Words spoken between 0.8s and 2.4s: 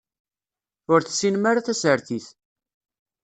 Ur tessinem ara tasertit.